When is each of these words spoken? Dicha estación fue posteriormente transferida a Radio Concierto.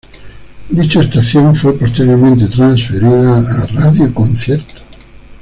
Dicha 0.71 1.01
estación 1.01 1.55
fue 1.55 1.77
posteriormente 1.77 2.47
transferida 2.47 3.37
a 3.37 3.67
Radio 3.67 4.11
Concierto. 4.11 4.81